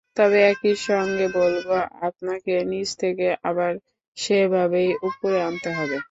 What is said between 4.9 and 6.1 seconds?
ওপরে আনতে হবে।